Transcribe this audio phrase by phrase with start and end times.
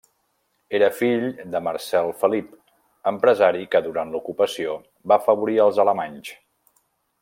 [0.77, 1.25] Era fill
[1.55, 2.49] de Marcel Felip,
[3.13, 4.77] empresari que durant l'ocupació
[5.13, 6.37] va afavorir als Alemanys.